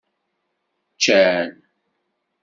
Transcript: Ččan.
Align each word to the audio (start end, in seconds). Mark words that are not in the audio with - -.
Ččan. 0.95 1.47